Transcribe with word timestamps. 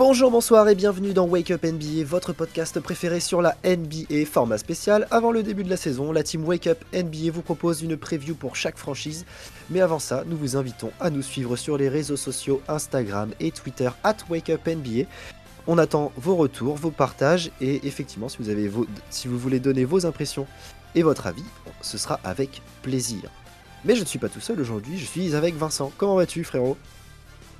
Bonjour, 0.00 0.30
bonsoir 0.30 0.66
et 0.66 0.74
bienvenue 0.74 1.12
dans 1.12 1.26
Wake 1.26 1.50
Up 1.50 1.62
NBA, 1.62 2.04
votre 2.06 2.32
podcast 2.32 2.80
préféré 2.80 3.20
sur 3.20 3.42
la 3.42 3.54
NBA, 3.62 4.24
format 4.24 4.56
spécial. 4.56 5.06
Avant 5.10 5.30
le 5.30 5.42
début 5.42 5.62
de 5.62 5.68
la 5.68 5.76
saison, 5.76 6.10
la 6.10 6.22
team 6.22 6.42
Wake 6.46 6.68
Up 6.68 6.82
NBA 6.94 7.30
vous 7.30 7.42
propose 7.42 7.82
une 7.82 7.98
preview 7.98 8.34
pour 8.34 8.56
chaque 8.56 8.78
franchise. 8.78 9.26
Mais 9.68 9.82
avant 9.82 9.98
ça, 9.98 10.24
nous 10.26 10.38
vous 10.38 10.56
invitons 10.56 10.90
à 11.00 11.10
nous 11.10 11.20
suivre 11.20 11.54
sur 11.54 11.76
les 11.76 11.90
réseaux 11.90 12.16
sociaux 12.16 12.62
Instagram 12.66 13.32
et 13.40 13.50
Twitter 13.50 13.90
at 14.02 14.16
Wake 14.30 14.48
Up 14.48 14.66
NBA. 14.66 15.06
On 15.66 15.76
attend 15.76 16.12
vos 16.16 16.34
retours, 16.36 16.76
vos 16.76 16.90
partages 16.90 17.50
et 17.60 17.86
effectivement, 17.86 18.30
si 18.30 18.38
vous, 18.38 18.86
si 19.10 19.28
vous 19.28 19.38
voulez 19.38 19.60
donner 19.60 19.84
vos 19.84 20.06
impressions 20.06 20.46
et 20.94 21.02
votre 21.02 21.26
avis, 21.26 21.44
ce 21.82 21.98
sera 21.98 22.18
avec 22.24 22.62
plaisir. 22.80 23.30
Mais 23.84 23.96
je 23.96 24.00
ne 24.00 24.06
suis 24.06 24.18
pas 24.18 24.30
tout 24.30 24.40
seul 24.40 24.62
aujourd'hui, 24.62 24.98
je 24.98 25.04
suis 25.04 25.34
avec 25.34 25.56
Vincent. 25.56 25.92
Comment 25.98 26.14
vas-tu 26.14 26.42
frérot? 26.42 26.78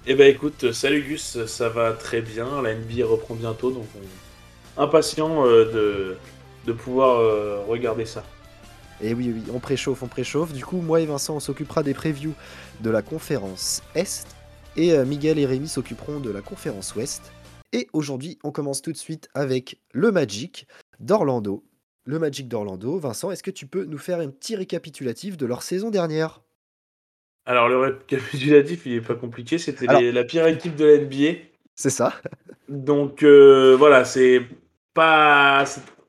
Eh 0.07 0.15
ben 0.15 0.35
écoute, 0.35 0.73
salut 0.73 1.03
Gus, 1.03 1.45
ça 1.45 1.69
va 1.69 1.93
très 1.93 2.23
bien, 2.23 2.63
la 2.63 2.75
NBA 2.75 3.07
reprend 3.07 3.35
bientôt, 3.35 3.71
donc 3.71 3.87
on... 3.97 4.83
impatient 4.83 5.47
euh, 5.47 6.17
de, 6.65 6.73
pouvoir 6.73 7.19
euh, 7.19 7.63
regarder 7.69 8.07
ça. 8.07 8.25
Et 9.03 9.15
oui, 9.15 9.33
oui, 9.35 9.43
on 9.53 9.61
préchauffe, 9.61 10.03
on 10.03 10.09
préchauffe. 10.09 10.53
Du 10.53 10.65
coup, 10.65 10.81
moi 10.81 11.01
et 11.01 11.07
Vincent, 11.07 11.37
on 11.37 11.41
s'occupera 11.41 11.83
des 11.83 11.95
previews 11.95 12.35
de 12.81 12.91
la 12.91 13.03
conférence 13.03 13.83
Est, 13.95 14.27
et 14.77 14.93
euh, 14.93 15.05
Miguel 15.05 15.39
et 15.39 15.47
Rémi 15.47 15.69
s'occuperont 15.69 16.21
de 16.21 16.31
la 16.31 16.41
conférence 16.41 16.95
Ouest. 16.95 17.33
Et 17.73 17.89
aujourd'hui, 17.93 18.39
on 18.43 18.53
commence 18.53 18.83
tout 18.83 18.93
de 18.93 18.97
suite 18.97 19.29
avec 19.35 19.81
le 19.93 20.11
Magic 20.13 20.67
d'Orlando. 20.99 21.65
Le 22.05 22.19
Magic 22.19 22.49
d'Orlando. 22.49 22.99
Vincent, 22.99 23.31
est-ce 23.31 23.43
que 23.43 23.51
tu 23.51 23.67
peux 23.67 23.85
nous 23.85 23.99
faire 23.99 24.21
un 24.21 24.29
petit 24.29 24.57
récapitulatif 24.57 25.37
de 25.37 25.47
leur 25.47 25.63
saison 25.63 25.91
dernière? 25.91 26.41
Alors, 27.51 27.69
le 27.69 27.79
récapitulatif, 27.79 28.83
il 28.87 28.93
est 28.93 29.01
pas 29.01 29.17
compliqué. 29.17 29.59
C'était 29.59 30.13
la 30.13 30.23
pire 30.23 30.47
équipe 30.47 30.77
de 30.77 30.85
la 30.85 30.99
NBA. 30.99 31.41
C'est 31.75 31.91
ça. 31.91 32.15
Donc, 32.69 33.25
euh, 33.25 33.75
voilà, 33.77 34.05
c'est 34.05 34.47
pas. 34.95 35.65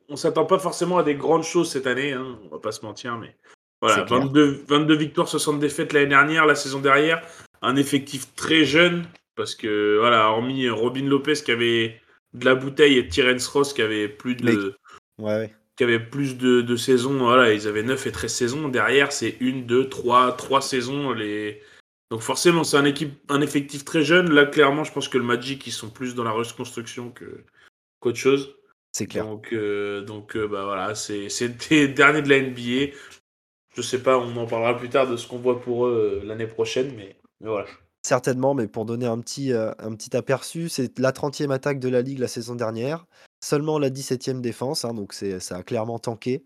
On 0.07 0.15
s'attend 0.15 0.45
pas 0.45 0.59
forcément 0.59 0.99
à 0.99 1.03
des 1.03 1.15
grandes 1.15 1.43
choses 1.43 1.71
cette 1.71 1.87
année, 1.87 2.13
hein, 2.13 2.37
on 2.45 2.49
va 2.49 2.59
pas 2.59 2.71
se 2.71 2.85
mentir, 2.85 3.17
mais 3.17 3.35
voilà, 3.81 4.03
22, 4.03 4.65
22 4.67 4.95
victoires, 4.95 5.27
60 5.27 5.59
défaites 5.59 5.93
l'année 5.93 6.09
dernière, 6.09 6.45
la 6.45 6.53
saison 6.53 6.79
derrière, 6.79 7.25
un 7.63 7.75
effectif 7.75 8.35
très 8.35 8.63
jeune, 8.63 9.05
parce 9.35 9.55
que, 9.55 9.97
voilà, 9.99 10.29
hormis 10.29 10.69
Robin 10.69 11.07
Lopez 11.07 11.35
qui 11.43 11.51
avait 11.51 12.01
de 12.33 12.45
la 12.45 12.53
bouteille 12.53 12.99
et 12.99 13.07
Terence 13.07 13.47
Ross 13.47 13.73
qui 13.73 13.81
avait 13.81 14.09
plus 14.09 14.35
de. 14.35 14.75
Ouais, 15.17 15.37
ouais 15.37 15.53
qui 15.75 15.83
avait 15.83 15.99
plus 15.99 16.37
de, 16.37 16.75
saisons. 16.75 17.17
Voilà, 17.17 17.53
ils 17.53 17.67
avaient 17.67 17.83
9 17.83 18.07
et 18.07 18.11
13 18.11 18.33
saisons. 18.33 18.69
Derrière, 18.69 19.11
c'est 19.11 19.37
une, 19.39 19.65
deux, 19.65 19.89
trois, 19.89 20.31
trois 20.33 20.61
saisons. 20.61 21.11
Les... 21.11 21.61
Donc 22.09 22.21
forcément, 22.21 22.63
c'est 22.63 22.77
un, 22.77 22.85
équipe, 22.85 23.13
un 23.29 23.41
effectif 23.41 23.85
très 23.85 24.03
jeune. 24.03 24.31
Là, 24.31 24.45
clairement, 24.45 24.83
je 24.83 24.91
pense 24.91 25.07
que 25.07 25.17
le 25.17 25.23
Magic, 25.23 25.65
ils 25.67 25.71
sont 25.71 25.89
plus 25.89 26.15
dans 26.15 26.23
la 26.23 26.31
reconstruction 26.31 27.13
qu'autre 27.99 28.17
chose. 28.17 28.55
C'est 28.91 29.05
clair. 29.07 29.25
Donc, 29.25 29.53
euh, 29.53 30.01
donc 30.01 30.35
euh, 30.35 30.47
bah, 30.47 30.65
voilà, 30.65 30.95
c'est, 30.95 31.29
c'est 31.29 31.47
dernier 31.87 32.21
de 32.21 32.29
la 32.29 32.41
NBA. 32.41 32.93
Je 33.73 33.81
sais 33.81 34.03
pas, 34.03 34.17
on 34.17 34.35
en 34.35 34.45
parlera 34.45 34.77
plus 34.77 34.89
tard 34.89 35.09
de 35.09 35.15
ce 35.15 35.27
qu'on 35.27 35.37
voit 35.37 35.61
pour 35.61 35.85
eux 35.87 36.19
euh, 36.21 36.27
l'année 36.27 36.47
prochaine, 36.47 36.93
mais, 36.95 37.15
mais 37.39 37.49
voilà. 37.49 37.67
Certainement, 38.03 38.53
mais 38.53 38.67
pour 38.67 38.85
donner 38.85 39.05
un 39.05 39.19
petit, 39.19 39.53
un 39.53 39.95
petit 39.95 40.17
aperçu, 40.17 40.69
c'est 40.69 40.97
la 40.97 41.11
30e 41.11 41.51
attaque 41.51 41.79
de 41.79 41.87
la 41.87 42.01
Ligue 42.01 42.17
la 42.17 42.27
saison 42.27 42.55
dernière. 42.55 43.05
Seulement 43.43 43.79
la 43.79 43.89
17e 43.89 44.41
défense, 44.41 44.85
hein, 44.85 44.93
donc 44.93 45.13
ça 45.13 45.57
a 45.57 45.63
clairement 45.63 45.99
tanké. 45.99 46.43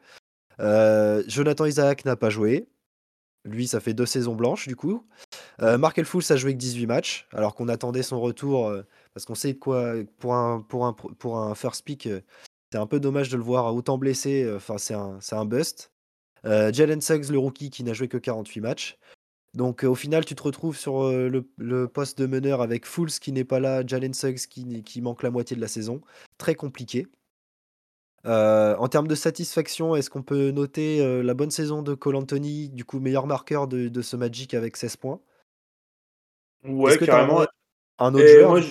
Euh, 0.60 1.24
Jonathan 1.28 1.66
Isaac 1.66 2.06
n'a 2.06 2.16
pas 2.16 2.30
joué. 2.30 2.68
Lui, 3.44 3.68
ça 3.68 3.80
fait 3.80 3.94
deux 3.94 4.06
saisons 4.06 4.36
blanches, 4.36 4.68
du 4.68 4.76
coup. 4.76 5.06
Euh, 5.62 5.78
Mark 5.78 5.98
Elfouls 5.98 6.24
a 6.32 6.36
joué 6.36 6.54
que 6.54 6.58
18 6.58 6.88
matchs, 6.88 7.28
alors 7.32 7.54
qu'on 7.54 7.68
attendait 7.68 8.02
son 8.02 8.20
retour, 8.20 8.68
euh, 8.68 8.84
parce 9.14 9.26
qu'on 9.26 9.36
sait 9.36 9.56
quoi, 9.56 9.94
pour 10.20 10.34
un, 10.34 10.62
pour 10.62 10.86
un, 10.86 10.94
pour 10.94 11.38
un 11.38 11.54
first 11.54 11.84
pick, 11.84 12.10
c'est 12.72 12.80
un 12.80 12.88
peu 12.88 13.00
dommage 13.00 13.30
de 13.30 13.38
le 13.38 13.44
voir 13.44 13.74
autant 13.76 13.98
blessé. 13.98 14.52
Enfin, 14.56 14.78
c'est 14.78 14.96
un, 14.96 15.20
un 15.32 15.46
bust. 15.46 15.92
Jalen 16.44 17.02
Suggs, 17.02 17.30
le 17.30 17.38
rookie, 17.38 17.70
qui 17.70 17.84
n'a 17.84 17.94
joué 17.94 18.08
que 18.08 18.18
48 18.18 18.62
matchs. 18.62 18.98
Donc 19.56 19.84
au 19.84 19.96
final, 19.96 20.26
tu 20.26 20.36
te 20.36 20.44
retrouves 20.44 20.78
sur 20.78 21.10
le, 21.10 21.86
poste 21.88 22.20
de 22.20 22.26
meneur 22.28 22.62
avec 22.62 22.86
Fools 22.86 23.10
qui 23.10 23.32
n'est 23.32 23.46
pas 23.46 23.60
là, 23.60 23.84
Jalen 23.86 24.14
Suggs 24.14 24.48
qui, 24.50 24.84
qui, 24.84 25.02
manque 25.02 25.24
la 25.24 25.32
moitié 25.32 25.56
de 25.56 25.62
la 25.62 25.70
saison. 25.70 26.02
Très 26.38 26.56
compliqué. 26.56 27.08
en 28.26 28.88
termes 28.90 29.08
de 29.08 29.16
satisfaction, 29.16 29.96
est-ce 29.96 30.10
qu'on 30.10 30.24
peut 30.24 30.52
noter 30.52 31.24
la 31.24 31.34
bonne 31.34 31.52
saison 31.52 31.82
de 31.82 31.94
Cole 31.94 32.18
Anthony, 32.18 32.70
du 32.70 32.84
coup 32.84 33.00
meilleur 33.00 33.28
marqueur 33.28 33.68
de, 33.68 34.02
ce 34.02 34.18
Magic 34.18 34.54
avec 34.54 34.76
16 34.76 34.98
points? 34.98 35.22
Ouais, 36.66 36.98
carrément. 36.98 37.46
Un 37.98 38.14
autre 38.14 38.28
joueur 38.28 38.62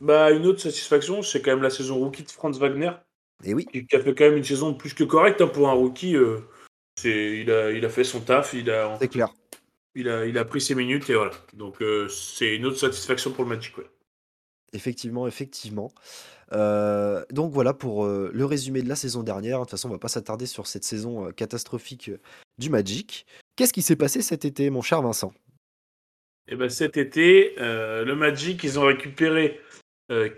bah, 0.00 0.30
Une 0.30 0.44
autre 0.46 0.60
satisfaction, 0.60 1.22
c'est 1.22 1.40
quand 1.40 1.52
même 1.52 1.62
la 1.62 1.70
saison 1.70 1.96
rookie 1.96 2.22
de 2.22 2.30
Franz 2.30 2.58
Wagner. 2.58 2.92
Et 3.42 3.50
eh 3.50 3.54
oui. 3.54 3.64
Qui 3.64 3.96
a 3.96 4.00
fait 4.00 4.14
quand 4.14 4.24
même 4.24 4.36
une 4.36 4.44
saison 4.44 4.74
plus 4.74 4.92
que 4.92 5.04
correcte 5.04 5.40
hein, 5.40 5.46
pour 5.46 5.70
un 5.70 5.72
rookie. 5.72 6.16
il, 7.04 7.50
a, 7.50 7.70
il 7.70 7.84
a 7.84 7.88
fait 7.88 8.04
son 8.04 8.20
taf. 8.20 8.52
Il 8.52 8.70
a, 8.70 8.96
c'est 9.00 9.08
clair 9.08 9.32
il 9.94 10.08
a, 10.08 10.26
il 10.26 10.36
a 10.38 10.44
pris 10.44 10.60
ses 10.60 10.74
minutes 10.74 11.08
et 11.10 11.14
voilà. 11.14 11.32
Donc 11.52 11.80
euh, 11.82 12.08
c'est 12.08 12.56
une 12.56 12.66
autre 12.66 12.78
satisfaction 12.78 13.32
pour 13.32 13.44
le 13.44 13.50
Magic. 13.50 13.76
Ouais. 13.78 13.86
Effectivement, 14.72 15.26
effectivement. 15.26 15.92
Euh, 16.52 17.24
donc 17.30 17.52
voilà 17.52 17.74
pour 17.74 18.04
euh, 18.04 18.30
le 18.32 18.44
résumé 18.44 18.82
de 18.82 18.88
la 18.88 18.96
saison 18.96 19.22
dernière. 19.22 19.58
De 19.58 19.64
toute 19.64 19.70
façon, 19.70 19.88
on 19.88 19.92
va 19.92 19.98
pas 19.98 20.08
s'attarder 20.08 20.46
sur 20.46 20.66
cette 20.66 20.84
saison 20.84 21.30
catastrophique 21.32 22.10
du 22.58 22.70
Magic. 22.70 23.26
Qu'est-ce 23.56 23.72
qui 23.72 23.82
s'est 23.82 23.96
passé 23.96 24.20
cet 24.20 24.44
été, 24.44 24.70
mon 24.70 24.82
cher 24.82 25.00
Vincent? 25.00 25.32
Eh 26.48 26.56
ben 26.56 26.68
cet 26.68 26.96
été, 26.96 27.54
le 27.56 28.12
Magic, 28.14 28.62
ils 28.64 28.78
ont 28.78 28.84
récupéré 28.84 29.60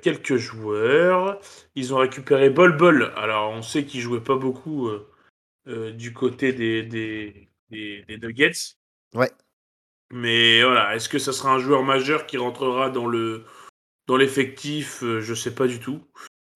quelques 0.03 0.37
joueurs. 0.37 1.41
Ils 1.75 1.93
ont 1.93 1.97
récupéré 1.97 2.50
Bol 2.50 2.77
Bol. 2.77 3.12
Alors 3.17 3.50
on 3.50 3.62
sait 3.62 3.84
qu'il 3.84 4.00
jouait 4.00 4.21
pas 4.21 4.37
beaucoup 4.37 4.88
du 5.67 6.12
côté 6.12 6.53
des, 6.53 6.83
des, 6.84 7.49
des, 7.71 8.05
des 8.06 8.19
Nuggets. 8.19 8.77
Ouais. 9.15 9.31
Mais 10.12 10.62
voilà, 10.62 10.94
est-ce 10.94 11.09
que 11.09 11.19
ça 11.19 11.33
sera 11.33 11.53
un 11.53 11.59
joueur 11.59 11.83
majeur 11.83 12.27
qui 12.27 12.37
rentrera 12.37 12.91
dans 12.91 13.06
le 13.06 13.44
dans 14.06 14.17
l'effectif? 14.17 15.03
Euh, 15.03 15.21
Je 15.21 15.34
sais 15.34 15.55
pas 15.55 15.67
du 15.67 15.81
tout. 15.81 16.00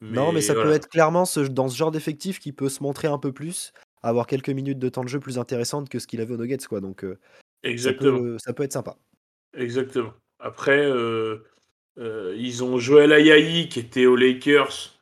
non, 0.01 0.33
mais 0.33 0.41
ça 0.41 0.55
peut 0.55 0.73
être 0.73 0.89
clairement 0.89 1.25
ce, 1.25 1.41
dans 1.41 1.69
ce 1.69 1.77
genre 1.77 1.91
d'effectif 1.91 2.39
qui 2.39 2.53
peut 2.53 2.69
se 2.69 2.83
montrer 2.83 3.09
un 3.09 3.19
peu 3.19 3.33
plus, 3.33 3.73
avoir 4.03 4.27
quelques 4.27 4.51
minutes 4.51 4.79
de 4.79 4.89
temps 4.89 5.05
de 5.05 5.09
jeu 5.09 5.21
plus 5.21 5.39
intéressantes 5.39 5.89
que 5.89 5.99
ce 5.99 6.07
qu'il 6.07 6.21
avait 6.21 6.35
au 6.35 6.37
Nuggets, 6.39 6.67
quoi. 6.69 6.81
Donc, 6.81 7.05
euh, 7.05 7.19
Exactement. 7.63 8.39
Ça 8.39 8.53
peut, 8.53 8.63
être 8.63 8.73
sympa. 8.73 8.97
Exactement. 9.55 10.15
Après, 10.39 10.87
euh, 10.87 11.45
ils 11.99 12.65
ont 12.65 12.79
Joel 12.79 13.13
Ayayi 13.13 13.69
qui 13.69 13.81
était 13.81 14.07
aux 14.07 14.17
Lakers, 14.17 14.99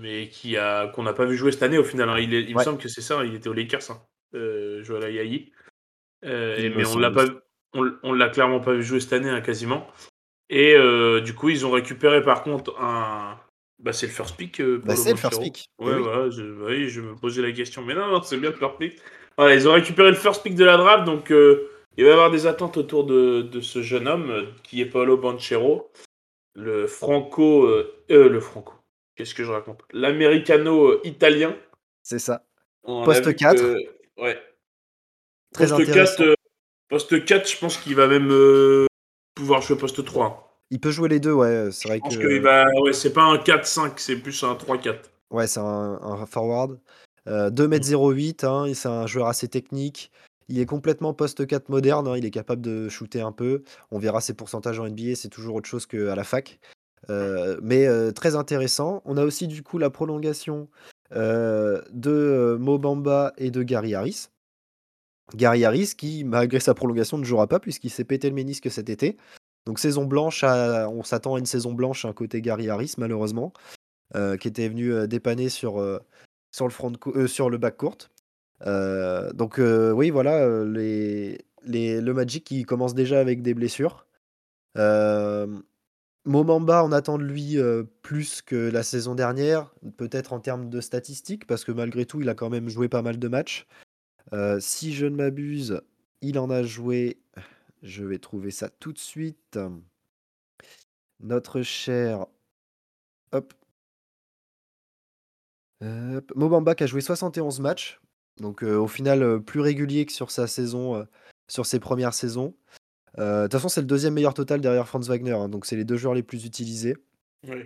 mais 0.00 0.28
qui 0.28 0.56
a 0.58 0.88
qu'on 0.88 1.04
n'a 1.04 1.14
pas 1.14 1.24
vu 1.24 1.36
jouer 1.36 1.52
cette 1.52 1.62
année 1.62 1.78
au 1.78 1.84
final. 1.84 2.10
Hein. 2.10 2.18
Il, 2.18 2.34
il 2.34 2.54
me 2.54 2.62
semble 2.62 2.78
que 2.78 2.88
c'est 2.88 3.00
ça, 3.00 3.24
il 3.24 3.34
était 3.34 3.48
aux 3.48 3.54
Lakers, 3.54 3.90
hein, 3.90 4.02
Joel 4.82 5.04
Ayayi. 5.04 5.52
Euh, 6.24 6.70
mais 6.76 6.86
on 6.86 6.98
l'a 6.98 7.10
pas, 7.10 7.24
on, 7.74 8.12
l'a 8.12 8.28
clairement 8.28 8.60
pas 8.60 8.72
vu 8.72 8.82
jouer 8.82 9.00
cette 9.00 9.12
année, 9.12 9.28
hein, 9.28 9.40
quasiment. 9.40 9.86
Et 10.48 10.74
euh, 10.74 11.20
du 11.20 11.34
coup, 11.34 11.48
ils 11.48 11.64
ont 11.64 11.70
récupéré 11.70 12.22
par 12.22 12.42
contre 12.42 12.78
un. 12.80 13.38
Bah, 13.78 13.92
c'est 13.92 14.06
le 14.06 14.12
first 14.12 14.36
pick. 14.36 14.60
Euh, 14.60 14.80
bah, 14.84 14.96
c'est 14.96 15.12
le 15.12 15.16
first 15.16 15.40
pick. 15.40 15.70
Ouais, 15.78 15.94
oui. 15.94 16.02
voilà, 16.02 16.28
je, 16.30 16.42
oui, 16.42 16.88
je 16.88 17.00
me 17.00 17.14
posais 17.14 17.42
la 17.42 17.52
question. 17.52 17.82
Mais 17.82 17.94
non, 17.94 18.08
non 18.08 18.22
c'est 18.22 18.36
bien 18.36 18.50
le 18.50 18.56
first 18.56 18.76
pick. 18.78 19.00
Voilà, 19.38 19.54
ils 19.54 19.68
ont 19.68 19.72
récupéré 19.72 20.10
le 20.10 20.16
first 20.16 20.42
pick 20.42 20.54
de 20.54 20.64
la 20.64 20.76
draft, 20.76 21.04
donc 21.04 21.30
il 21.30 22.04
va 22.04 22.10
y 22.10 22.12
avoir 22.12 22.30
des 22.30 22.46
attentes 22.46 22.76
autour 22.76 23.04
de, 23.04 23.42
de 23.42 23.60
ce 23.60 23.80
jeune 23.80 24.06
homme 24.06 24.46
qui 24.62 24.82
est 24.82 24.86
Paolo 24.86 25.16
Banchero, 25.16 25.90
le 26.54 26.86
franco. 26.86 27.66
le 28.08 28.40
franco. 28.40 28.74
Qu'est-ce 29.16 29.34
que 29.34 29.44
je 29.44 29.50
raconte? 29.50 29.82
L'americano-italien. 29.92 31.56
C'est 32.02 32.18
ça. 32.18 32.44
Poste 32.82 33.36
4. 33.36 33.76
ouais, 34.18 34.38
poste 35.56 35.92
4, 35.92 36.22
euh, 36.22 36.34
poste 36.90 37.24
4, 37.24 37.48
je 37.48 37.56
pense 37.56 37.78
qu'il 37.78 37.94
va 37.94 38.06
même 38.06 38.30
euh, 38.30 38.86
pouvoir 39.34 39.62
jouer 39.62 39.78
poste 39.78 40.04
3. 40.04 40.66
Il 40.70 40.80
peut 40.80 40.90
jouer 40.90 41.08
les 41.08 41.20
deux, 41.20 41.32
ouais. 41.32 41.70
C'est 41.72 41.88
vrai 41.88 41.98
je 41.98 42.00
pense 42.00 42.16
que. 42.18 42.82
ouais, 42.82 42.92
c'est 42.92 43.12
pas 43.12 43.22
un 43.22 43.36
4-5, 43.36 43.92
c'est 43.96 44.16
plus 44.16 44.42
un 44.42 44.54
3-4. 44.54 44.96
Ouais, 45.30 45.46
c'est 45.46 45.60
un, 45.60 46.26
forward. 46.26 46.78
Euh, 47.28 47.50
2m08, 47.50 48.44
hein, 48.44 48.72
c'est 48.74 48.88
un 48.88 49.06
joueur 49.06 49.28
assez 49.28 49.48
technique. 49.48 50.10
Il 50.48 50.58
est 50.58 50.66
complètement 50.66 51.14
poste 51.14 51.46
4 51.46 51.68
moderne, 51.68 52.08
hein, 52.08 52.16
il 52.16 52.24
est 52.24 52.30
capable 52.30 52.60
de 52.60 52.88
shooter 52.88 53.20
un 53.20 53.32
peu. 53.32 53.62
On 53.92 53.98
verra 53.98 54.20
ses 54.20 54.34
pourcentages 54.34 54.80
en 54.80 54.88
NBA, 54.88 55.14
c'est 55.14 55.28
toujours 55.28 55.54
autre 55.54 55.68
chose 55.68 55.86
qu'à 55.86 56.14
la 56.14 56.24
fac. 56.24 56.58
Euh, 57.08 57.58
mais 57.62 57.86
très 58.12 58.34
intéressant. 58.34 59.00
On 59.04 59.16
a 59.16 59.24
aussi 59.24 59.46
du 59.46 59.62
coup 59.62 59.78
la 59.78 59.90
prolongation 59.90 60.68
de 61.12 62.56
Mobamba 62.58 63.32
et 63.38 63.50
de 63.50 63.62
Gary 63.62 63.94
Harris. 63.94 64.28
Gary 65.34 65.64
Harris, 65.64 65.92
qui, 65.96 66.24
malgré 66.24 66.60
sa 66.60 66.74
prolongation, 66.74 67.18
ne 67.18 67.24
jouera 67.24 67.46
pas 67.46 67.60
puisqu'il 67.60 67.90
s'est 67.90 68.04
pété 68.04 68.28
le 68.28 68.34
ménisque 68.34 68.70
cet 68.70 68.90
été. 68.90 69.16
Donc 69.66 69.78
saison 69.78 70.04
blanche, 70.04 70.42
on 70.44 71.02
s'attend 71.02 71.34
à 71.34 71.38
une 71.38 71.46
saison 71.46 71.72
blanche 71.72 72.04
un 72.04 72.12
côté 72.12 72.40
Gary 72.40 72.68
Harris, 72.68 72.94
malheureusement, 72.98 73.52
euh, 74.16 74.36
qui 74.36 74.48
était 74.48 74.68
venu 74.68 74.92
euh, 74.92 75.06
dépanner 75.06 75.48
sur, 75.48 75.80
euh, 75.80 76.00
sur, 76.50 76.64
le 76.66 76.72
front 76.72 76.92
sur 77.26 77.50
back 77.58 77.76
court. 77.76 77.98
donc 79.34 79.58
oui, 79.58 80.10
voilà, 80.10 80.64
les, 80.64 81.38
les, 81.62 82.00
le 82.00 82.14
Magic 82.14 82.44
qui 82.44 82.64
commence 82.64 82.94
déjà 82.94 83.20
avec 83.20 83.42
des 83.42 83.54
blessures. 83.54 84.06
Momamba, 86.26 86.84
on 86.84 86.92
attend 86.92 87.18
de 87.18 87.24
lui, 87.24 87.56
plus 88.02 88.42
que 88.42 88.56
la 88.56 88.82
saison 88.82 89.14
dernière, 89.14 89.72
peut-être 89.96 90.32
en 90.32 90.40
termes 90.40 90.68
de 90.68 90.80
statistiques, 90.80 91.46
parce 91.46 91.64
que 91.64 91.72
malgré 91.72 92.06
tout, 92.06 92.20
il 92.20 92.28
a 92.28 92.34
quand 92.34 92.50
même 92.50 92.68
joué 92.68 92.88
pas 92.88 93.02
mal 93.02 93.18
de 93.18 93.28
matchs. 93.28 93.66
Si 94.60 94.92
je 94.92 95.06
ne 95.06 95.16
m'abuse, 95.16 95.80
il 96.20 96.38
en 96.38 96.50
a 96.50 96.62
joué 96.62 97.18
je 97.82 98.04
vais 98.04 98.18
trouver 98.18 98.50
ça 98.50 98.68
tout 98.68 98.92
de 98.92 98.98
suite. 98.98 99.58
Notre 101.20 101.62
cher 101.62 102.26
hop. 103.32 103.54
Hop, 105.82 106.32
Mobamba 106.34 106.74
qui 106.74 106.84
a 106.84 106.86
joué 106.86 107.00
71 107.00 107.60
matchs, 107.60 108.00
donc 108.38 108.62
au 108.62 108.86
final, 108.86 109.40
plus 109.42 109.60
régulier 109.60 110.04
que 110.04 110.12
sur 110.12 110.30
sa 110.30 110.46
saison, 110.46 111.06
sur 111.48 111.64
ses 111.64 111.80
premières 111.80 112.12
saisons. 112.12 112.54
de 113.16 113.44
toute 113.44 113.52
façon, 113.52 113.70
c'est 113.70 113.80
le 113.80 113.86
deuxième 113.86 114.14
meilleur 114.14 114.34
total 114.34 114.60
derrière 114.60 114.86
Franz 114.86 115.08
Wagner, 115.08 115.32
hein, 115.32 115.48
donc 115.48 115.64
c'est 115.64 115.76
les 115.76 115.84
deux 115.84 115.96
joueurs 115.96 116.14
les 116.14 116.22
plus 116.22 116.44
utilisés. 116.44 116.96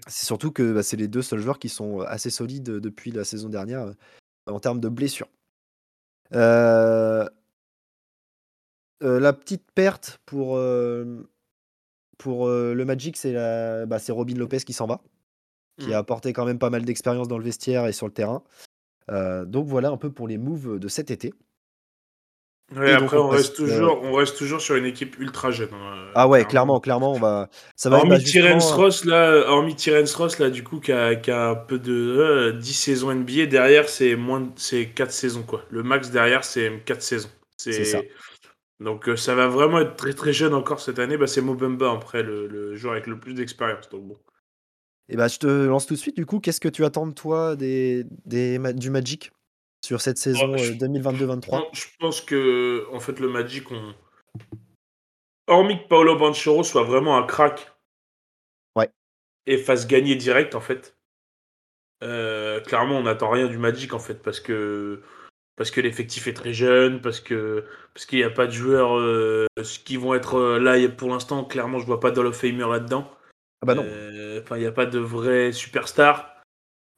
C'est 0.06 0.26
surtout 0.26 0.52
que, 0.52 0.72
bah, 0.72 0.84
c'est 0.84 0.96
les 0.96 1.08
deux 1.08 1.22
seuls 1.22 1.40
joueurs 1.40 1.58
qui 1.58 1.68
sont, 1.68 2.00
assez 2.00 2.30
solides, 2.30 2.70
depuis 2.70 3.10
la 3.10 3.24
saison 3.24 3.48
dernière, 3.48 3.92
en 4.46 4.60
termes 4.60 4.78
de 4.78 4.88
blessures. 4.88 5.28
La 6.34 7.32
petite 9.32 9.70
perte 9.74 10.20
pour, 10.26 10.60
pour, 12.18 12.48
le 12.48 12.84
Magic, 12.84 13.16
c'est 13.16 13.34
bah, 13.86 13.98
c'est 13.98 14.12
Robin 14.12 14.34
Lopez 14.34 14.60
qui 14.60 14.72
s'en 14.72 14.86
va, 14.86 15.00
qui 15.78 15.92
a 15.92 15.96
mmh. 15.96 16.00
apporté 16.00 16.32
quand 16.32 16.44
même 16.44 16.58
pas 16.58 16.70
mal 16.70 16.84
d'expérience 16.84 17.28
dans 17.28 17.38
le 17.38 17.44
vestiaire 17.44 17.86
et 17.86 17.92
sur 17.92 18.06
le 18.06 18.12
terrain. 18.12 18.42
donc 19.08 19.66
voilà 19.66 19.90
un 19.90 19.96
peu 19.96 20.10
pour 20.10 20.28
les 20.28 20.38
moves 20.38 20.78
de 20.78 20.88
cet 20.88 21.10
été. 21.10 21.32
Ouais, 22.74 22.92
après, 22.92 23.18
on, 23.18 23.28
reste 23.28 23.56
toujours, 23.56 24.00
on 24.02 24.14
reste 24.14 24.38
toujours 24.38 24.60
sur 24.60 24.74
une 24.74 24.86
équipe 24.86 25.18
ultra 25.18 25.50
jeune. 25.50 25.68
Hein, 25.72 26.08
ah 26.14 26.26
ouais, 26.26 26.44
clairement, 26.44 26.80
clairement, 26.80 27.12
on 27.12 27.18
va. 27.18 27.50
Ça 27.76 27.90
va 27.90 27.98
hormis 27.98 28.24
Terence 28.24 28.72
Ross, 28.72 29.04
là, 29.04 29.44
hormis 29.48 29.76
Terence 29.76 30.14
Ross, 30.14 30.38
là, 30.38 30.48
du 30.48 30.64
coup, 30.64 30.80
qui 30.80 30.90
a, 30.90 31.10
un 31.10 31.54
peu 31.54 31.78
de 31.78 32.56
10 32.58 32.72
saisons 32.72 33.14
NBA, 33.14 33.46
derrière, 33.46 33.88
c'est 33.88 34.16
moins 34.16 34.50
c'est 34.56 34.86
4 34.86 35.12
saisons, 35.12 35.42
quoi. 35.42 35.62
Le 35.70 35.82
max 35.82 36.10
derrière, 36.10 36.42
c'est 36.42 36.82
4 36.84 37.02
saisons. 37.02 37.30
C'est 37.56 37.84
ça. 37.84 38.00
Donc, 38.80 39.08
ça 39.16 39.34
va 39.34 39.46
vraiment 39.46 39.80
être 39.80 39.96
très 39.96 40.14
très 40.14 40.32
jeune 40.32 40.54
encore 40.54 40.80
cette 40.80 40.98
année. 40.98 41.16
Bah, 41.16 41.26
c'est 41.26 41.42
Mobamba, 41.42 41.92
après, 41.92 42.22
le, 42.22 42.48
le, 42.48 42.74
joueur 42.74 42.94
avec 42.94 43.06
le 43.06 43.20
plus 43.20 43.34
d'expérience. 43.34 43.88
Donc, 43.90 44.08
bon. 44.08 44.16
Et 45.08 45.16
bah, 45.16 45.28
je 45.28 45.38
te 45.38 45.46
lance 45.46 45.86
tout 45.86 45.94
de 45.94 45.98
suite, 45.98 46.16
du 46.16 46.26
coup, 46.26 46.40
qu'est-ce 46.40 46.60
que 46.60 46.68
tu 46.68 46.84
attends 46.84 47.06
de 47.06 47.12
toi 47.12 47.56
des, 47.56 48.04
des, 48.24 48.58
du 48.74 48.90
Magic? 48.90 49.32
Sur 49.84 50.00
cette 50.00 50.16
saison 50.16 50.54
2022-23 50.54 51.54
euh, 51.54 51.60
Je 51.74 51.84
pense 51.98 52.22
que 52.22 52.86
en 52.90 53.00
fait 53.00 53.20
le 53.20 53.28
Magic, 53.28 53.70
on... 53.70 53.94
hormis 55.46 55.82
que 55.82 55.88
Paolo 55.88 56.16
Banchero 56.16 56.64
soit 56.64 56.84
vraiment 56.84 57.18
un 57.18 57.22
crack 57.24 57.70
ouais. 58.76 58.90
et 59.46 59.58
fasse 59.58 59.86
gagner 59.86 60.16
direct 60.16 60.54
en 60.54 60.62
fait. 60.62 60.96
Euh, 62.02 62.60
clairement, 62.62 62.96
on 62.96 63.02
n'attend 63.02 63.28
rien 63.28 63.46
du 63.46 63.58
Magic 63.58 63.92
en 63.92 63.98
fait 63.98 64.22
parce 64.22 64.40
que 64.40 65.02
parce 65.56 65.70
que 65.70 65.82
l'effectif 65.82 66.26
est 66.28 66.34
très 66.34 66.54
jeune, 66.54 67.02
parce 67.02 67.20
que 67.20 67.66
parce 67.92 68.06
qu'il 68.06 68.18
n'y 68.18 68.24
a 68.24 68.30
pas 68.30 68.46
de 68.46 68.52
joueurs 68.52 68.96
euh, 68.96 69.46
qui 69.84 69.98
vont 69.98 70.14
être 70.14 70.56
là 70.56 70.88
pour 70.88 71.10
l'instant. 71.10 71.44
Clairement, 71.44 71.78
je 71.78 71.86
vois 71.86 72.00
pas 72.00 72.10
Hall 72.10 72.26
of 72.26 72.36
Famer 72.36 72.66
là-dedans. 72.70 73.10
Ah 73.60 73.66
bah 73.66 73.74
non. 73.74 73.82
Enfin, 74.40 74.56
il 74.56 74.60
n'y 74.60 74.66
a 74.66 74.72
pas 74.72 74.86
de 74.86 74.98
vrai 74.98 75.52
superstar. 75.52 76.33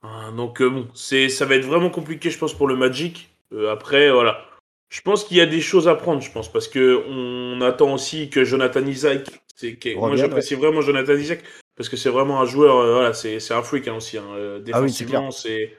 Hein, 0.02 0.32
donc 0.32 0.60
euh, 0.60 0.68
bon, 0.68 0.88
c'est, 0.94 1.28
ça 1.28 1.46
va 1.46 1.56
être 1.56 1.64
vraiment 1.64 1.90
compliqué, 1.90 2.30
je 2.30 2.38
pense, 2.38 2.54
pour 2.54 2.68
le 2.68 2.76
Magic. 2.76 3.30
Euh, 3.52 3.72
après, 3.72 4.10
voilà. 4.10 4.44
Je 4.88 5.00
pense 5.00 5.24
qu'il 5.24 5.36
y 5.36 5.40
a 5.40 5.46
des 5.46 5.60
choses 5.60 5.88
à 5.88 5.94
prendre, 5.94 6.20
je 6.22 6.30
pense, 6.30 6.50
parce 6.50 6.68
que 6.68 7.02
on 7.08 7.60
attend 7.60 7.92
aussi 7.92 8.30
que 8.30 8.44
Jonathan 8.44 8.84
Isaac. 8.86 9.28
C'est, 9.56 9.78
moi, 9.96 10.14
j'apprécie 10.16 10.54
vraiment 10.54 10.80
Jonathan 10.82 11.14
Isaac 11.14 11.42
parce 11.76 11.88
que 11.88 11.96
c'est 11.96 12.10
vraiment 12.10 12.40
un 12.40 12.44
joueur. 12.44 12.76
Euh, 12.76 12.92
voilà, 12.92 13.12
c'est, 13.12 13.40
c'est 13.40 13.54
un 13.54 13.62
freak 13.62 13.88
hein, 13.88 13.94
aussi. 13.94 14.18
Hein, 14.18 14.60
défensivement, 14.60 15.30
c'est, 15.30 15.76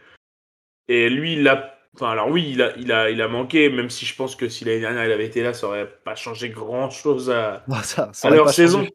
Et 0.87 1.09
lui, 1.09 1.33
il 1.33 1.47
a. 1.47 1.73
Enfin, 1.95 2.11
alors 2.11 2.29
oui, 2.29 2.49
il 2.51 2.61
a, 2.61 2.75
il, 2.77 2.91
a, 2.91 3.09
il 3.09 3.21
a 3.21 3.27
manqué, 3.27 3.69
même 3.69 3.89
si 3.89 4.05
je 4.05 4.15
pense 4.15 4.35
que 4.35 4.49
si 4.49 4.65
l'année 4.65 4.81
dernière 4.81 5.05
il 5.05 5.11
avait 5.11 5.25
été 5.25 5.41
là, 5.41 5.53
ça 5.53 5.67
aurait 5.67 5.89
pas 6.03 6.13
changé 6.13 6.49
grand 6.49 6.91
chose 6.91 7.31
à, 7.31 7.63
ça, 7.83 8.11
à 8.23 8.29
leur 8.29 8.49
saison. 8.51 8.87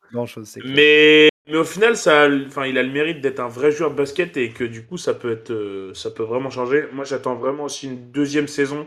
Mais 0.64 1.28
mais 1.48 1.56
au 1.56 1.64
final, 1.64 1.96
ça, 1.96 2.28
enfin, 2.46 2.66
il 2.66 2.78
a 2.78 2.82
le 2.82 2.92
mérite 2.92 3.20
d'être 3.20 3.40
un 3.40 3.48
vrai 3.48 3.72
joueur 3.72 3.90
de 3.90 3.96
basket 3.96 4.36
et 4.36 4.50
que 4.50 4.62
du 4.62 4.86
coup, 4.86 4.96
ça 4.96 5.12
peut 5.12 5.32
être, 5.32 5.50
euh, 5.50 5.92
ça 5.92 6.10
peut 6.10 6.22
vraiment 6.22 6.50
changer. 6.50 6.86
Moi, 6.92 7.04
j'attends 7.04 7.34
vraiment 7.34 7.64
aussi 7.64 7.88
une 7.88 8.12
deuxième 8.12 8.46
saison 8.46 8.86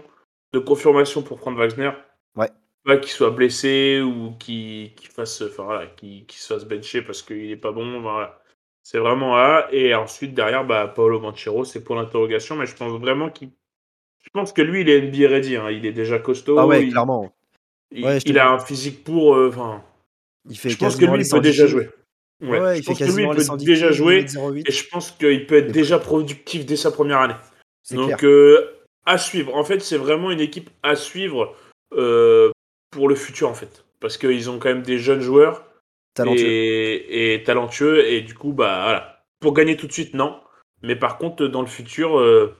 de 0.53 0.59
confirmation 0.59 1.21
pour 1.21 1.37
prendre 1.37 1.57
Wagner. 1.57 1.91
Ouais. 2.37 2.49
Pas 2.85 2.97
qu'il 2.97 3.11
soit 3.11 3.31
blessé 3.31 4.01
ou 4.01 4.31
qu'il 4.39 4.93
fasse, 5.13 5.41
enfin 5.41 5.63
voilà, 5.63 5.87
qu'il 5.87 6.25
se 6.29 6.53
fasse 6.53 6.65
bencher 6.65 7.01
parce 7.01 7.21
qu'il 7.21 7.51
est 7.51 7.57
pas 7.57 7.73
bon. 7.73 8.01
Voilà. 8.01 8.41
C'est 8.83 8.99
vraiment 8.99 9.35
là. 9.35 9.67
Et 9.71 9.93
ensuite, 9.93 10.33
derrière, 10.33 10.65
bah, 10.65 10.87
Paolo 10.87 11.19
Manchero, 11.19 11.65
c'est 11.65 11.83
pour 11.83 11.95
l'interrogation, 11.95 12.55
mais 12.55 12.67
je 12.67 12.75
pense 12.75 12.93
vraiment 13.01 13.29
qu'il. 13.29 13.49
Je 14.21 14.29
pense 14.29 14.53
que 14.53 14.61
lui, 14.61 14.81
il 14.81 14.89
est 14.89 15.01
NBA 15.01 15.27
ready. 15.27 15.55
Hein. 15.57 15.71
Il 15.71 15.85
est 15.85 15.91
déjà 15.91 16.19
costaud. 16.19 16.57
Ah 16.57 16.65
ouais, 16.65 16.87
clairement. 16.87 17.33
Il, 17.91 18.39
a 18.39 18.49
un 18.49 18.59
physique 18.59 19.03
pour. 19.03 19.35
Euh, 19.35 19.51
il 20.49 20.57
fait 20.57 20.69
je 20.69 20.77
pense 20.77 20.95
que 20.95 21.05
lui, 21.05 21.21
il 21.21 21.29
peut 21.29 21.41
déjà 21.41 21.67
jouer. 21.67 21.89
Ouais, 22.41 22.81
je 22.81 22.85
pense 22.85 22.99
que 22.99 23.03
lui, 23.05 23.23
il 23.23 23.29
peut 23.29 23.57
déjà 23.57 23.91
jouer 23.91 24.25
et 24.65 24.71
je 24.71 24.87
pense 24.89 25.11
qu'il 25.11 25.47
peut 25.47 25.57
être 25.57 25.71
déjà 25.71 25.99
productif 25.99 26.65
dès 26.65 26.75
sa 26.75 26.91
première 26.91 27.19
année. 27.19 27.35
Donc, 27.91 28.23
euh, 28.23 28.83
à 29.05 29.17
suivre. 29.17 29.55
En 29.55 29.63
fait, 29.63 29.79
c'est 29.79 29.97
vraiment 29.97 30.31
une 30.31 30.39
équipe 30.39 30.69
à 30.83 30.95
suivre 30.95 31.55
euh, 31.93 32.51
pour 32.91 33.07
le 33.07 33.15
futur, 33.15 33.49
en 33.49 33.53
fait. 33.53 33.85
Parce 33.99 34.17
qu'ils 34.17 34.49
ont 34.49 34.59
quand 34.59 34.69
même 34.69 34.83
des 34.83 34.99
jeunes 34.99 35.21
joueurs 35.21 35.63
talentueux. 36.13 36.45
Et, 36.45 37.43
talentueux. 37.45 38.05
Et 38.05 38.21
du 38.21 38.33
coup, 38.33 38.51
bah 38.51 38.81
voilà. 38.83 39.23
Pour 39.39 39.53
gagner 39.53 39.77
tout 39.77 39.87
de 39.87 39.91
suite, 39.91 40.13
non. 40.13 40.39
Mais 40.81 40.95
par 40.95 41.17
contre, 41.17 41.45
dans 41.45 41.61
le 41.61 41.67
futur, 41.67 42.19
euh, 42.19 42.55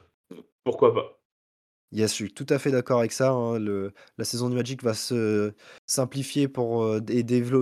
pourquoi 0.64 0.94
pas. 0.94 1.20
Yes, 1.96 2.12
je 2.12 2.16
suis 2.16 2.34
tout 2.34 2.46
à 2.50 2.60
fait 2.60 2.72
d'accord 2.72 3.00
avec 3.00 3.14
ça, 3.14 3.32
hein. 3.32 3.58
la 3.58 4.26
saison 4.26 4.50
du 4.50 4.56
Magic 4.58 4.84
va 4.84 4.94
se 4.94 5.54
simplifier 5.86 6.50
pour, 6.50 6.84
euh, 6.84 7.00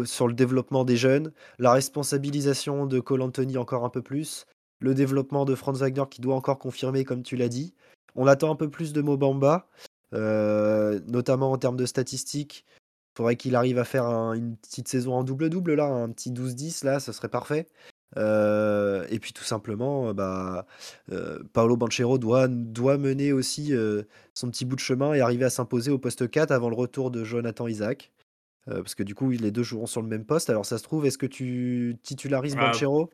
sur 0.05 0.27
le 0.27 0.33
développement 0.33 0.83
des 0.85 0.97
jeunes, 0.97 1.31
la 1.59 1.71
responsabilisation 1.71 2.87
de 2.87 2.99
Cole 2.99 3.21
Anthony 3.21 3.57
encore 3.57 3.85
un 3.85 3.91
peu 3.91 4.01
plus, 4.01 4.47
le 4.79 4.95
développement 4.95 5.45
de 5.45 5.53
Franz 5.53 5.79
Wagner 5.79 6.05
qui 6.09 6.19
doit 6.19 6.33
encore 6.33 6.57
confirmer 6.57 7.03
comme 7.03 7.21
tu 7.21 7.35
l'as 7.35 7.47
dit. 7.47 7.75
On 8.15 8.25
attend 8.25 8.51
un 8.51 8.55
peu 8.55 8.71
plus 8.71 8.91
de 8.91 9.03
Mobamba, 9.03 9.67
euh, 10.15 10.99
notamment 11.05 11.51
en 11.51 11.59
termes 11.59 11.77
de 11.77 11.85
statistiques. 11.85 12.65
Il 13.13 13.17
Faudrait 13.17 13.35
qu'il 13.35 13.55
arrive 13.55 13.77
à 13.77 13.85
faire 13.85 14.07
une 14.33 14.57
petite 14.57 14.87
saison 14.87 15.13
en 15.13 15.23
double-double 15.23 15.75
là, 15.75 15.85
un 15.85 16.09
petit 16.09 16.31
12-10 16.31 16.83
là, 16.85 16.99
ce 16.99 17.11
serait 17.11 17.29
parfait. 17.29 17.69
Euh, 18.17 19.05
et 19.09 19.19
puis 19.19 19.33
tout 19.33 19.43
simplement, 19.43 20.09
euh, 20.09 20.13
bah, 20.13 20.65
euh, 21.11 21.39
Paolo 21.53 21.77
Banchero 21.77 22.17
doit, 22.17 22.47
doit 22.47 22.97
mener 22.97 23.33
aussi 23.33 23.73
son 24.33 24.49
petit 24.49 24.65
bout 24.65 24.75
de 24.75 24.81
chemin 24.81 25.13
et 25.13 25.21
arriver 25.21 25.45
à 25.45 25.49
s'imposer 25.49 25.91
au 25.91 25.97
poste 25.97 26.29
4 26.29 26.51
avant 26.51 26.69
le 26.69 26.75
retour 26.75 27.11
de 27.11 27.23
Jonathan 27.23 27.67
Isaac. 27.67 28.11
parce 28.65 28.95
que 28.95 29.03
du 29.03 29.15
coup, 29.15 29.29
les 29.31 29.51
deux 29.51 29.63
joueront 29.63 29.87
sur 29.87 30.01
le 30.01 30.07
même 30.07 30.25
poste. 30.25 30.49
Alors 30.49 30.65
ça 30.65 30.77
se 30.77 30.83
trouve, 30.83 31.05
est-ce 31.05 31.17
que 31.17 31.25
tu 31.25 31.97
titularises 32.03 32.55
ah, 32.57 32.67
Banchero? 32.67 33.09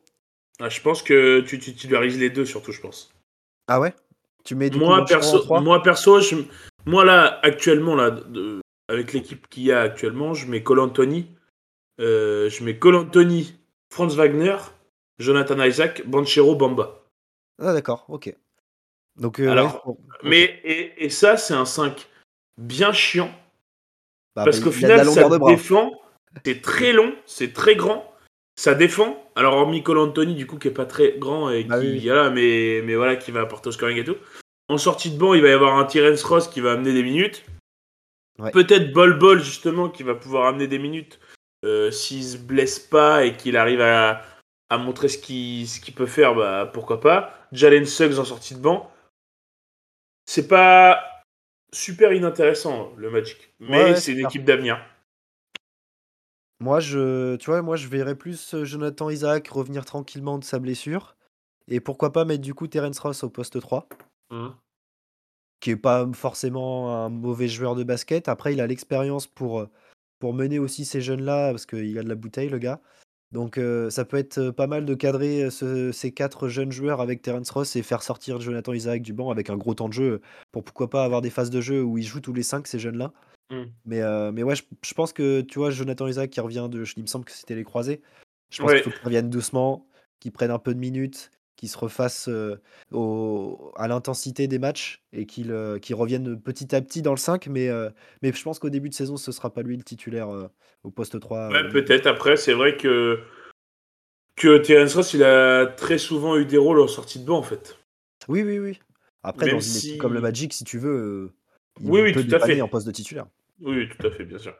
ah, 0.60 0.68
Je 0.68 0.80
pense 0.80 1.02
que 1.02 1.40
tu 1.40 1.58
titularises 1.58 2.18
les 2.18 2.30
deux 2.30 2.44
surtout, 2.44 2.72
je 2.72 2.80
pense. 2.80 3.12
Ah 3.68 3.80
ouais? 3.80 3.94
Tu 4.44 4.54
mets 4.54 4.70
moi, 4.70 5.04
perso, 5.04 5.44
moi 5.60 5.82
perso, 5.82 6.18
moi 6.86 7.04
là, 7.04 7.38
actuellement, 7.42 7.94
là, 7.94 8.18
avec 8.88 9.12
l'équipe 9.12 9.46
qu'il 9.48 9.64
y 9.64 9.72
a 9.72 9.82
actuellement, 9.82 10.32
je 10.32 10.46
mets 10.46 10.62
Cole 10.62 10.80
Anthony. 10.80 11.26
je 11.98 12.64
mets 12.64 12.78
Cole 12.78 12.96
Anthony, 12.96 13.54
Franz 13.92 14.16
Wagner, 14.16 14.56
Jonathan 15.20 15.62
Isaac, 15.62 16.06
Banchero, 16.06 16.56
Bamba. 16.56 17.04
Ah 17.60 17.72
d'accord, 17.72 18.06
ok. 18.08 18.34
Donc, 19.16 19.38
euh, 19.38 19.50
Alors, 19.50 19.96
mais 20.22 20.60
et, 20.64 21.10
ça, 21.10 21.36
c'est 21.36 21.54
un 21.54 21.66
5 21.66 22.08
bien 22.56 22.92
chiant. 22.92 23.30
Bah, 24.34 24.44
parce 24.44 24.60
qu'au 24.60 24.72
final, 24.72 25.06
ça 25.06 25.28
défend. 25.46 25.92
C'est 26.44 26.62
très 26.62 26.92
long, 26.92 27.14
c'est 27.26 27.52
très 27.52 27.76
grand. 27.76 28.06
Ça 28.56 28.74
défend. 28.74 29.22
Alors, 29.36 29.54
hormis 29.54 29.82
Cole 29.82 29.98
Anthony, 29.98 30.34
du 30.34 30.46
coup, 30.46 30.58
qui 30.58 30.68
est 30.68 30.72
pas 30.72 30.86
très 30.86 31.18
grand 31.18 31.50
et 31.50 31.64
bah 31.64 31.80
qui, 31.80 32.08
mais, 32.32 32.82
mais 32.84 32.94
voilà, 32.94 33.16
qui 33.16 33.30
va 33.30 33.40
apporter 33.40 33.68
au 33.68 33.72
scoring 33.72 33.98
et 33.98 34.04
tout. 34.04 34.16
En 34.68 34.78
sortie 34.78 35.10
de 35.10 35.18
banc, 35.18 35.34
il 35.34 35.42
va 35.42 35.48
y 35.48 35.52
avoir 35.52 35.78
un 35.78 35.84
Tyrens 35.84 36.22
Ross 36.24 36.48
qui 36.48 36.60
va 36.60 36.72
amener 36.72 36.92
des 36.92 37.02
minutes. 37.02 37.44
Peut-être 38.52 38.92
Bol 38.92 39.18
Bol, 39.18 39.40
justement, 39.42 39.88
qui 39.88 40.02
va 40.02 40.14
pouvoir 40.14 40.46
amener 40.46 40.66
des 40.66 40.78
minutes 40.78 41.20
euh, 41.64 41.90
s'il 41.90 42.24
se 42.24 42.38
blesse 42.38 42.78
pas 42.78 43.24
et 43.24 43.36
qu'il 43.36 43.56
arrive 43.56 43.82
à, 43.82 44.22
à 44.70 44.78
montrer 44.78 45.08
ce 45.08 45.18
qu'il 45.18 45.68
ce 45.68 45.90
peut 45.90 46.06
faire, 46.06 46.34
bah, 46.34 46.70
pourquoi 46.72 47.00
pas. 47.00 47.34
Jalen 47.52 47.84
Suggs 47.84 48.18
en 48.18 48.24
sortie 48.24 48.54
de 48.54 48.60
banc. 48.60 48.90
C'est 50.26 50.46
pas 50.46 51.02
super 51.72 52.12
inintéressant 52.12 52.92
le 52.96 53.10
Magic, 53.10 53.52
mais 53.58 53.96
c'est 53.96 54.12
une 54.12 54.24
équipe 54.26 54.44
d'avenir. 54.44 54.80
Moi, 56.60 56.78
je, 56.78 57.36
tu 57.36 57.46
vois, 57.46 57.62
moi, 57.62 57.76
je 57.76 57.88
verrais 57.88 58.14
plus 58.14 58.54
euh, 58.54 58.64
Jonathan 58.64 59.08
Isaac 59.08 59.48
revenir 59.48 59.86
tranquillement 59.86 60.38
de 60.38 60.44
sa 60.44 60.58
blessure. 60.58 61.16
Et 61.68 61.80
pourquoi 61.80 62.12
pas 62.12 62.26
mettre 62.26 62.42
du 62.42 62.52
coup 62.52 62.66
Terence 62.66 62.98
Ross 62.98 63.24
au 63.24 63.30
poste 63.30 63.58
3. 63.58 63.88
Mmh. 64.30 64.48
Qui 65.60 65.70
est 65.70 65.76
pas 65.76 66.06
forcément 66.12 66.94
un 66.94 67.08
mauvais 67.08 67.48
joueur 67.48 67.76
de 67.76 67.82
basket. 67.82 68.28
Après, 68.28 68.52
il 68.52 68.60
a 68.60 68.66
l'expérience 68.66 69.26
pour, 69.26 69.60
euh, 69.60 69.70
pour 70.18 70.34
mener 70.34 70.58
aussi 70.58 70.84
ces 70.84 71.00
jeunes-là, 71.00 71.50
parce 71.50 71.64
qu'il 71.64 71.98
a 71.98 72.02
de 72.02 72.08
la 72.08 72.14
bouteille, 72.14 72.50
le 72.50 72.58
gars. 72.58 72.80
Donc 73.32 73.58
euh, 73.58 73.90
ça 73.90 74.04
peut 74.04 74.16
être 74.16 74.38
euh, 74.38 74.52
pas 74.52 74.66
mal 74.66 74.84
de 74.84 74.94
cadrer 74.94 75.44
euh, 75.44 75.50
ce- 75.50 75.92
ces 75.92 76.12
quatre 76.12 76.48
jeunes 76.48 76.72
joueurs 76.72 77.00
avec 77.00 77.22
Terence 77.22 77.50
Ross 77.50 77.76
et 77.76 77.82
faire 77.82 78.02
sortir 78.02 78.40
Jonathan 78.40 78.72
Isaac 78.72 79.02
du 79.02 79.12
banc 79.12 79.30
avec 79.30 79.50
un 79.50 79.56
gros 79.56 79.74
temps 79.74 79.88
de 79.88 79.92
jeu 79.92 80.20
pour 80.50 80.64
pourquoi 80.64 80.90
pas 80.90 81.04
avoir 81.04 81.20
des 81.22 81.30
phases 81.30 81.50
de 81.50 81.60
jeu 81.60 81.82
où 81.82 81.96
ils 81.96 82.04
jouent 82.04 82.20
tous 82.20 82.32
les 82.32 82.42
cinq 82.42 82.66
ces 82.66 82.78
jeunes-là. 82.78 83.12
Hmm. 83.50 83.64
Mais, 83.84 84.00
mais 84.32 84.42
ouais, 84.42 84.54
je, 84.54 84.62
je 84.84 84.94
pense 84.94 85.12
que 85.12 85.40
tu 85.40 85.58
vois, 85.58 85.70
Jonathan 85.70 86.06
Isaac 86.06 86.30
qui 86.30 86.40
revient 86.40 86.68
de. 86.70 86.84
Il 86.96 87.02
me 87.02 87.08
semble 87.08 87.24
que 87.24 87.32
c'était 87.32 87.56
les 87.56 87.64
croisés. 87.64 88.00
Je 88.50 88.62
pense 88.62 88.72
qu'il 88.72 88.82
faut 88.82 88.90
qu'il 88.90 89.04
revienne 89.04 89.30
doucement, 89.30 89.86
qu'il 90.20 90.30
prenne 90.32 90.50
un 90.52 90.58
peu 90.58 90.72
de 90.74 90.78
minutes, 90.78 91.30
qu'il 91.60 91.68
se 91.68 91.76
refasse 91.76 92.30
au, 92.90 93.72
à 93.76 93.86
l'intensité 93.86 94.48
des 94.48 94.58
matchs 94.58 95.02
et 95.12 95.26
qu'il 95.26 95.52
revienne 95.52 96.40
petit 96.40 96.74
à 96.74 96.80
petit 96.80 97.02
dans 97.02 97.12
le 97.12 97.18
5. 97.18 97.48
Mais, 97.48 97.68
mais 98.22 98.32
je 98.32 98.42
pense 98.42 98.58
qu'au 98.58 98.70
début 98.70 98.88
de 98.88 98.94
saison, 98.94 99.18
ce 99.18 99.30
sera 99.30 99.52
pas 99.52 99.60
lui 99.60 99.76
le 99.76 99.82
titulaire 99.82 100.28
au 100.82 100.90
poste 100.90 101.20
3. 101.20 101.50
Ouais, 101.50 101.68
peut-être. 101.68 102.06
Après, 102.06 102.38
c'est 102.38 102.54
vrai 102.54 102.78
que, 102.78 103.20
que 104.36 104.56
Terence 104.56 104.94
Ross, 104.94 105.12
il 105.12 105.22
a 105.22 105.66
très 105.66 105.98
souvent 105.98 106.38
eu 106.38 106.46
des 106.46 106.56
rôles 106.56 106.80
en 106.80 106.88
sortie 106.88 107.18
de 107.18 107.26
banc, 107.26 107.36
en 107.36 107.42
fait. 107.42 107.78
Oui, 108.26 108.42
oui, 108.42 108.58
oui. 108.58 108.80
Après, 109.22 109.50
dans 109.50 109.60
une 109.60 109.76
équipe 109.76 109.98
comme 110.00 110.14
le 110.14 110.22
Magic, 110.22 110.54
si 110.54 110.64
tu 110.64 110.78
veux, 110.78 111.30
il 111.78 111.90
oui, 111.90 112.00
oui, 112.00 112.12
peut 112.14 112.24
tout 112.24 112.34
à 112.34 112.40
fait. 112.40 112.58
en 112.62 112.68
poste 112.68 112.86
de 112.86 112.92
titulaire. 112.92 113.26
Oui, 113.60 113.86
tout 113.90 114.06
à 114.06 114.10
fait, 114.10 114.24
bien 114.24 114.38
sûr. 114.38 114.54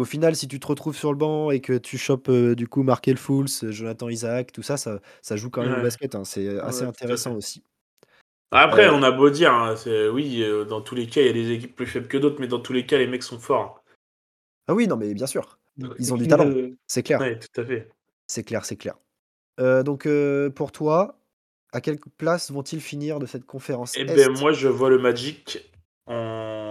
Qu'au 0.00 0.06
final, 0.06 0.34
si 0.34 0.48
tu 0.48 0.58
te 0.58 0.66
retrouves 0.66 0.96
sur 0.96 1.12
le 1.12 1.18
banc 1.18 1.50
et 1.50 1.60
que 1.60 1.76
tu 1.76 1.98
chopes 1.98 2.30
euh, 2.30 2.54
du 2.54 2.66
coup 2.66 2.82
Markel 2.82 3.18
Fools, 3.18 3.50
Jonathan 3.68 4.08
Isaac, 4.08 4.50
tout 4.50 4.62
ça, 4.62 4.78
ça, 4.78 4.98
ça 5.20 5.36
joue 5.36 5.50
quand 5.50 5.60
même 5.60 5.78
au 5.78 5.82
basket. 5.82 6.14
Hein. 6.14 6.24
C'est 6.24 6.58
assez 6.60 6.84
intéressant 6.84 7.34
aussi. 7.34 7.62
Après, 8.50 8.86
euh, 8.86 8.94
on 8.94 9.02
a 9.02 9.10
beau 9.10 9.28
dire, 9.28 9.52
hein, 9.52 9.74
oui, 10.10 10.42
euh, 10.42 10.64
dans 10.64 10.80
tous 10.80 10.94
les 10.94 11.06
cas, 11.06 11.20
il 11.20 11.26
y 11.26 11.28
a 11.28 11.34
des 11.34 11.50
équipes 11.50 11.76
plus 11.76 11.84
faibles 11.84 12.08
que 12.08 12.16
d'autres, 12.16 12.38
mais 12.40 12.46
dans 12.46 12.60
tous 12.60 12.72
les 12.72 12.86
cas, 12.86 12.96
les 12.96 13.06
mecs 13.06 13.22
sont 13.22 13.38
forts. 13.38 13.84
Ah 14.68 14.74
oui, 14.74 14.88
non, 14.88 14.96
mais 14.96 15.12
bien 15.12 15.26
sûr. 15.26 15.58
Ils 15.98 16.14
ont 16.14 16.16
du 16.16 16.28
talent, 16.28 16.50
c'est 16.86 17.02
clair. 17.02 17.20
Oui, 17.20 17.38
tout 17.38 17.60
à 17.60 17.64
fait. 17.66 17.90
C'est 18.26 18.42
clair, 18.42 18.64
c'est 18.64 18.76
clair. 18.76 18.96
donc, 19.58 20.08
pour 20.54 20.72
toi, 20.72 21.20
à 21.74 21.82
quelle 21.82 21.98
place 22.16 22.50
vont-ils 22.50 22.80
finir 22.80 23.18
de 23.18 23.26
cette 23.26 23.44
conférence 23.44 23.92
Eh 23.98 24.04
bien, 24.04 24.30
moi, 24.30 24.52
je 24.52 24.68
vois 24.68 24.88
le 24.88 24.98
Magic 24.98 25.70
en 26.06 26.70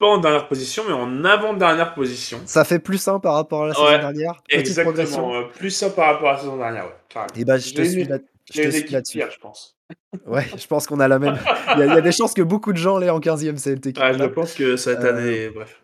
pas 0.00 0.06
en 0.06 0.18
dernière 0.18 0.48
position, 0.48 0.82
mais 0.88 0.94
en 0.94 1.24
avant-dernière 1.24 1.92
position. 1.92 2.40
Ça 2.46 2.64
fait 2.64 2.78
plus 2.78 2.96
simple 2.96 3.20
par 3.20 3.34
rapport 3.34 3.64
à 3.64 3.68
la 3.68 3.74
saison 3.74 3.90
dernière. 3.90 4.42
Petite 4.48 4.80
progression. 4.80 5.34
Euh, 5.34 5.42
plus 5.42 5.70
simple 5.70 5.94
par 5.94 6.14
rapport 6.14 6.30
à 6.30 6.32
la 6.32 6.38
saison 6.38 6.56
dernière, 6.56 6.86
ouais. 6.86 6.90
Et 6.90 7.40
eh 7.40 7.44
bah, 7.44 7.54
ben, 7.54 7.60
je 7.60 7.74
te 7.74 7.82
suis 7.82 8.04
là. 8.04 8.18
Je 8.52 8.62
te 8.62 8.70
suis 8.70 8.88
là-dessus. 8.88 9.22
je 9.30 9.38
pense. 9.38 9.76
Ouais, 10.26 10.46
je 10.56 10.66
pense 10.68 10.86
qu'on 10.86 11.00
a 11.00 11.08
la 11.08 11.18
même. 11.18 11.36
Il 11.76 11.80
y, 11.80 11.82
a, 11.82 12.00
des 12.00 12.12
chances 12.12 12.32
que 12.32 12.42
beaucoup 12.42 12.72
de 12.72 12.78
gens 12.78 12.98
l'aient 12.98 13.10
en 13.10 13.18
15e 13.18 13.60
CLT. 13.60 14.00
Ah, 14.00 14.12
je 14.12 14.24
pense 14.24 14.54
que 14.54 14.76
cette 14.76 15.00
euh, 15.00 15.10
année, 15.10 15.50
bref. 15.50 15.82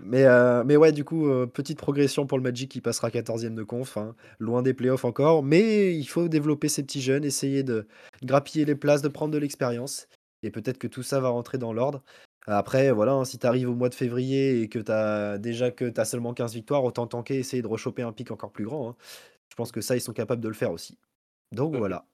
Mais, 0.00 0.24
euh, 0.24 0.62
mais 0.64 0.76
ouais, 0.76 0.92
du 0.92 1.04
coup, 1.04 1.28
petite 1.52 1.78
progression 1.78 2.26
pour 2.26 2.38
le 2.38 2.42
Magic 2.42 2.70
qui 2.70 2.80
passera 2.80 3.08
14e 3.08 3.54
de 3.54 3.62
conf, 3.64 3.96
hein. 3.96 4.14
loin 4.38 4.62
des 4.62 4.74
playoffs 4.74 5.04
encore. 5.04 5.42
Mais 5.42 5.92
il 5.94 6.04
faut 6.04 6.28
développer 6.28 6.68
ces 6.68 6.82
petits 6.84 7.02
jeunes, 7.02 7.24
essayer 7.24 7.64
de 7.64 7.86
grappiller 8.22 8.64
les 8.64 8.76
places, 8.76 9.02
de 9.02 9.08
prendre 9.08 9.32
de 9.32 9.38
l'expérience. 9.38 10.08
Et 10.44 10.50
peut-être 10.50 10.78
que 10.78 10.88
tout 10.88 11.02
ça 11.02 11.20
va 11.20 11.28
rentrer 11.28 11.58
dans 11.58 11.72
l'ordre. 11.72 12.02
Après, 12.46 12.90
voilà, 12.90 13.12
hein, 13.12 13.24
si 13.24 13.38
tu 13.38 13.46
arrives 13.46 13.70
au 13.70 13.74
mois 13.74 13.88
de 13.88 13.94
février 13.94 14.62
et 14.62 14.68
que 14.68 14.78
tu 14.78 14.90
as 14.90 15.38
déjà 15.38 15.70
que 15.70 15.88
tu 15.88 16.00
as 16.00 16.04
seulement 16.04 16.34
15 16.34 16.54
victoires, 16.54 16.84
autant 16.84 17.06
tanker, 17.06 17.36
essayer 17.36 17.62
de 17.62 17.68
rechoper 17.68 18.02
un 18.02 18.12
pic 18.12 18.30
encore 18.30 18.50
plus 18.50 18.64
grand. 18.64 18.90
Hein. 18.90 18.96
Je 19.48 19.54
pense 19.54 19.70
que 19.70 19.80
ça, 19.80 19.96
ils 19.96 20.00
sont 20.00 20.12
capables 20.12 20.42
de 20.42 20.48
le 20.48 20.54
faire 20.54 20.72
aussi. 20.72 20.98
Donc 21.52 21.76
voilà. 21.76 22.06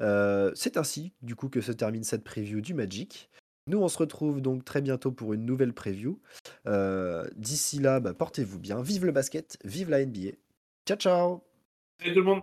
Euh, 0.00 0.50
c'est 0.54 0.76
ainsi, 0.76 1.12
du 1.22 1.36
coup, 1.36 1.48
que 1.48 1.60
se 1.60 1.72
termine 1.72 2.04
cette 2.04 2.24
preview 2.24 2.60
du 2.60 2.74
Magic. 2.74 3.30
Nous, 3.68 3.78
on 3.78 3.88
se 3.88 3.98
retrouve 3.98 4.40
donc 4.40 4.64
très 4.64 4.80
bientôt 4.80 5.12
pour 5.12 5.34
une 5.34 5.44
nouvelle 5.44 5.74
preview. 5.74 6.20
Euh, 6.66 7.28
d'ici 7.36 7.78
là, 7.78 8.00
bah, 8.00 8.14
portez-vous 8.14 8.58
bien. 8.58 8.80
Vive 8.80 9.04
le 9.04 9.12
basket, 9.12 9.58
vive 9.64 9.90
la 9.90 10.04
NBA. 10.04 10.32
Ciao, 10.86 10.96
ciao 10.96 11.44
Salut 12.00 12.14
tout 12.14 12.20
le 12.20 12.26
monde 12.26 12.42